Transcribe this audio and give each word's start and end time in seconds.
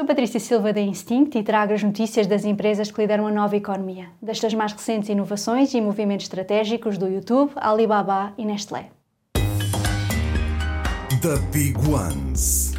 Sou 0.00 0.06
Patrícia 0.06 0.40
Silva 0.40 0.72
da 0.72 0.80
Instinct 0.80 1.36
e 1.36 1.42
trago 1.42 1.74
as 1.74 1.82
notícias 1.82 2.26
das 2.26 2.46
empresas 2.46 2.90
que 2.90 3.02
lideram 3.02 3.26
a 3.26 3.30
nova 3.30 3.54
economia, 3.54 4.06
destas 4.22 4.54
mais 4.54 4.72
recentes 4.72 5.10
inovações 5.10 5.74
e 5.74 5.80
movimentos 5.82 6.24
estratégicos 6.24 6.96
do 6.96 7.06
YouTube, 7.06 7.52
Alibaba 7.56 8.32
e 8.38 8.46
Nestlé. 8.46 8.88
The 11.20 11.36
Big 11.52 11.76
Ones. 11.86 12.69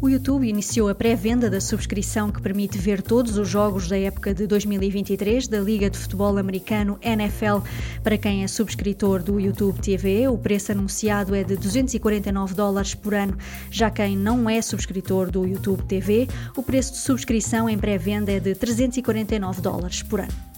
O 0.00 0.08
YouTube 0.08 0.48
iniciou 0.48 0.88
a 0.88 0.94
pré-venda 0.94 1.50
da 1.50 1.60
subscrição 1.60 2.30
que 2.30 2.40
permite 2.40 2.78
ver 2.78 3.02
todos 3.02 3.36
os 3.36 3.48
jogos 3.48 3.88
da 3.88 3.98
época 3.98 4.32
de 4.32 4.46
2023 4.46 5.48
da 5.48 5.58
Liga 5.58 5.90
de 5.90 5.98
Futebol 5.98 6.38
Americano 6.38 6.96
NFL. 7.02 7.66
Para 8.04 8.16
quem 8.16 8.44
é 8.44 8.46
subscritor 8.46 9.20
do 9.24 9.40
YouTube 9.40 9.80
TV, 9.80 10.28
o 10.28 10.38
preço 10.38 10.70
anunciado 10.70 11.34
é 11.34 11.42
de 11.42 11.56
249 11.56 12.54
dólares 12.54 12.94
por 12.94 13.12
ano. 13.12 13.36
Já 13.72 13.90
quem 13.90 14.16
não 14.16 14.48
é 14.48 14.62
subscritor 14.62 15.32
do 15.32 15.44
YouTube 15.44 15.82
TV, 15.82 16.28
o 16.56 16.62
preço 16.62 16.92
de 16.92 16.98
subscrição 16.98 17.68
em 17.68 17.76
pré-venda 17.76 18.30
é 18.30 18.38
de 18.38 18.54
349 18.54 19.60
dólares 19.60 20.00
por 20.04 20.20
ano. 20.20 20.57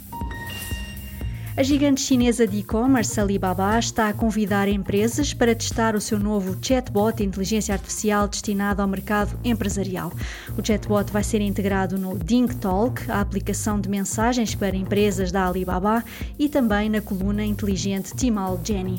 A 1.61 1.63
gigante 1.63 2.01
chinesa 2.01 2.47
de 2.47 2.61
e-commerce 2.61 3.21
Alibaba 3.21 3.79
está 3.79 4.09
a 4.09 4.15
convidar 4.15 4.67
empresas 4.67 5.35
para 5.35 5.55
testar 5.55 5.95
o 5.95 6.01
seu 6.01 6.19
novo 6.19 6.57
chatbot 6.63 7.19
de 7.19 7.25
inteligência 7.25 7.75
artificial 7.75 8.27
destinado 8.27 8.81
ao 8.81 8.89
mercado 8.89 9.39
empresarial. 9.45 10.11
O 10.57 10.67
chatbot 10.67 11.13
vai 11.13 11.23
ser 11.23 11.43
integrado 11.43 11.99
no 11.99 12.19
DingTalk, 12.19 13.11
a 13.11 13.21
aplicação 13.21 13.79
de 13.79 13.91
mensagens 13.91 14.55
para 14.55 14.75
empresas 14.75 15.31
da 15.31 15.47
Alibaba, 15.47 16.03
e 16.39 16.49
também 16.49 16.89
na 16.89 17.03
coluna 17.03 17.45
inteligente 17.45 18.17
Timal 18.17 18.59
Jenny. 18.65 18.99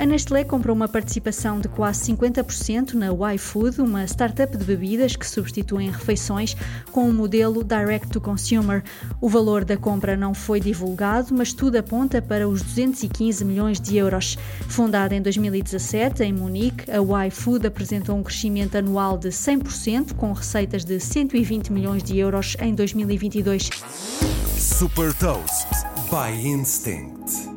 A 0.00 0.06
Nestlé 0.06 0.44
comprou 0.44 0.74
uma 0.74 0.88
participação 0.88 1.60
de 1.60 1.68
quase 1.68 2.10
50% 2.10 2.94
na 2.94 3.08
Y-Food, 3.34 3.82
uma 3.82 4.02
startup 4.06 4.56
de 4.56 4.64
bebidas 4.64 5.14
que 5.14 5.28
substituem 5.28 5.90
refeições 5.90 6.56
com 6.90 7.06
um 7.06 7.12
modelo 7.12 7.62
direct 7.62 8.08
to 8.08 8.18
consumer. 8.18 8.82
O 9.20 9.28
valor 9.28 9.62
da 9.62 9.76
compra 9.76 10.16
não 10.16 10.32
foi 10.32 10.58
divulgado, 10.58 11.34
mas 11.34 11.52
tudo 11.52 11.76
aponta 11.76 12.22
para 12.22 12.48
os 12.48 12.62
215 12.62 13.44
milhões 13.44 13.78
de 13.78 13.98
euros. 13.98 14.38
Fundada 14.68 15.14
em 15.14 15.20
2017 15.20 16.22
em 16.22 16.32
Munique, 16.32 16.90
a 16.90 17.26
Y-Food 17.26 17.66
apresentou 17.66 18.16
um 18.16 18.22
crescimento 18.22 18.76
anual 18.76 19.18
de 19.18 19.28
100%, 19.28 20.14
com 20.14 20.32
receitas 20.32 20.82
de 20.82 20.98
120 20.98 21.70
milhões 21.70 22.02
de 22.02 22.16
euros 22.16 22.56
em 22.58 22.74
2022. 22.74 23.68
Super 24.56 25.12
Toast 25.12 25.68
by 26.10 26.34
Instinct. 26.42 27.49